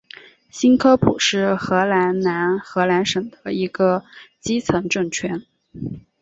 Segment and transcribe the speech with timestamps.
[0.49, 4.03] 新科普是荷兰南荷兰省的一个
[4.39, 5.45] 基层政权。